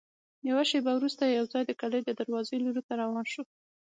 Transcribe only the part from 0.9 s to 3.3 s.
وروسته یوځای د کلا د دروازې لور ته روان